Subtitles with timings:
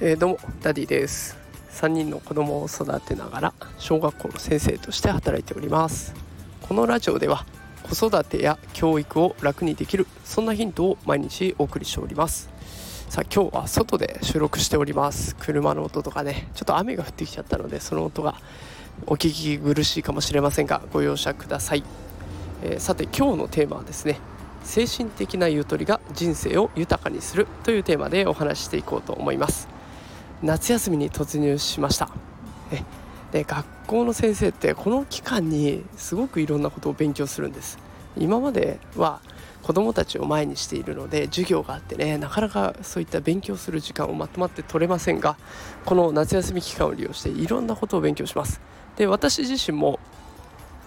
[0.00, 1.38] えー、どうもダディです。
[1.70, 6.14] 3人の子供を育てながら小学校の先生として働いております。
[6.60, 7.46] このラジオでは
[7.82, 12.50] 子育てや教育を楽にできるそんなヒントを毎日お送りしております。
[13.08, 15.36] さあ今日は外で収録しております。
[15.36, 18.34] 車の音とかねちょっと雨が降ってきちゃったのでその音が
[19.06, 21.82] お聞き苦しいかもしれませんがご容赦ください、
[22.62, 24.18] えー、さて今日のテーマはですね
[24.64, 29.68] 精神的なゆとりが人生を豊かにするというテーマでお話ししていこうと思います。
[30.42, 32.10] 夏休みに突入しました。
[33.30, 37.78] で学校の先生ってこの期間にすごくいろんなことを勉強するんです。
[38.16, 39.20] 今までは
[39.62, 45.36] 子どもたちを前にしているので授業があってねなかなかそういった勉強する時間をまとまって取れませんが
[45.84, 48.60] この夏休み期間を利用していろんなことを勉強します。
[48.96, 49.98] で私自身も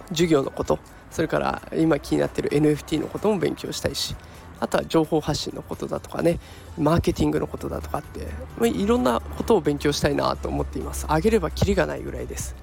[0.08, 0.78] 授業のこと
[1.10, 4.14] それから今気になってる NFT のことも勉強したいし
[4.60, 6.38] あとは情報発信のことだとかね
[6.76, 8.26] マーケティングのことだとかって
[8.68, 11.06] いろんなことを勉強したいなと思っています。
[11.08, 12.54] あげればきりがないぐらいです。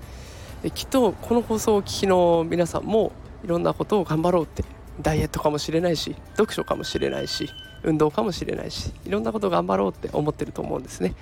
[0.61, 3.11] できっとこの放送を聞きの皆さんも
[3.43, 4.63] いろんなことを頑張ろうって
[5.01, 7.49] ダイエットかもしれないし読書かもしれないし
[7.83, 11.13] 運動かもしれないしいろんなことを頑張ろうって思ってると思うんですね。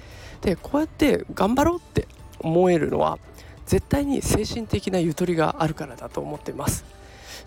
[0.42, 2.08] でこうやって頑張ろうって
[2.40, 3.20] 思えるのは
[3.66, 6.86] 絶対に精神的なゆとりがあるからだと思っています。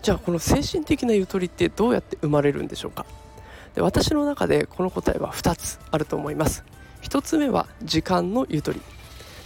[0.01, 3.05] じゃあこの精神的なゆとりってどうやって生まれるんでしょうか？
[3.75, 6.63] で私の中でこの答えは2つあると思います。
[7.03, 8.81] 1つ目は時間のゆとり。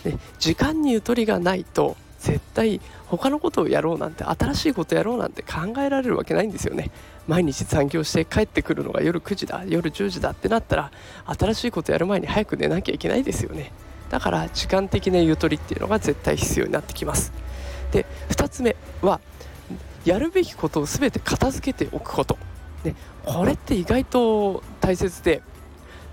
[0.04, 6.92] で時間にゆとりがないと絶対他のことをやろうなんて新しいことやろうなんて考えられるわけないんですよね。
[7.28, 10.92] 毎日残業して帰ってくるのが夜9時だ夜10時だってなったら
[11.26, 13.72] 新しいことやる前に早く寝なきゃいけないですよね。
[14.10, 17.32] だから時間的なゆとりっていうのが絶対必要になってきます。
[17.92, 19.20] で2つ目は
[20.06, 22.38] やるべきことを全て片付けておくこと、
[22.84, 25.42] ね、これって意外と大切で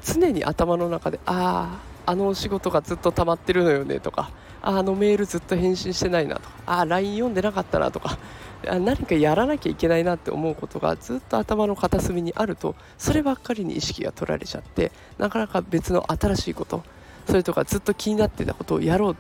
[0.05, 4.31] 常に頭の中であああのお仕事がずっと溜まってるのよねとか
[4.63, 8.19] あのメールずっと返信してないなとかあ LINE 読んでなかったなとか
[8.65, 16.83] 何かやらなきゃいけないなって思うことがずっと頭の片隅にあるとそればっかりに意識が取られちゃってなかなか別の新しいこと
[17.27, 19.17] それとかずっと気になってたことをやろう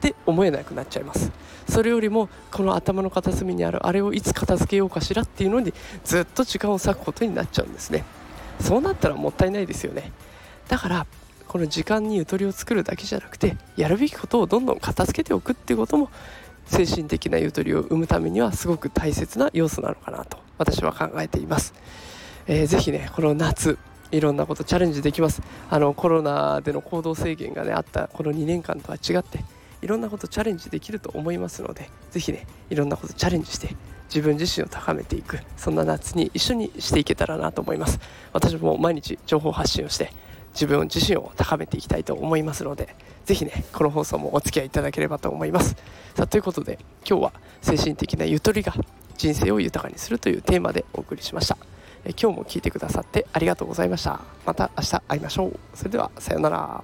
[0.00, 1.30] って思えなくなっちゃいます。
[1.68, 5.72] それよりもこの頭の片隅にあるあれをいつ片付けようかしらっていうのに
[6.04, 8.04] ずっと時間を割くことになっちゃうんですね。
[8.60, 10.10] そうなったらもったいないですよね。
[10.68, 11.06] だから
[11.46, 16.08] この時間にゆとりを作るだけじゃなくてやるべきことをどんどん片付けておくっていうことも
[16.64, 21.74] 精神的なゆとりを生むためにはすごく大切な要素なのかなと私は考えています、
[22.46, 23.78] えー、ぜひねこの夏
[24.12, 25.40] いろんなことチャレンジできます。
[25.68, 29.44] あのコロナでの行動制限がねあったこの2年間とは違って
[29.82, 33.74] いろんなことチャレンジできると思いますので是非ねいろんなことチャレンジして
[34.08, 38.00] 自分自身を高めていくそんな夏に一緒にしていけたらなと思います。
[38.32, 40.12] 私も毎日情報発信をして
[40.52, 45.76] 自分自身を高めていきたいと思いますので是非ねこの放送もお付き合いいただければと思います。
[46.16, 48.74] さあということで今日は精神的なゆとりが
[49.16, 51.56] 人生を豊かにするというテーマでお送りしました。
[52.20, 54.20] 今日も聞いてくださってありがとうございました。
[54.44, 55.58] また明日会いましょう。
[55.74, 56.82] それではさようなら。